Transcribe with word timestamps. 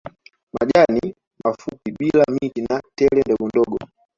Majani 0.59 1.15
mafupi 1.45 1.91
bila 1.99 2.23
miti 2.33 2.61
na 2.61 2.81
tele 2.95 3.21
ndogondogo 3.25 3.77